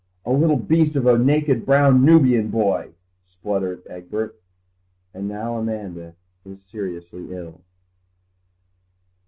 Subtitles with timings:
[0.25, 2.95] "A little beast of a naked brown Nubian boy,"
[3.27, 4.41] spluttered Egbert.
[5.13, 7.61] And now Amanda is seriously ill.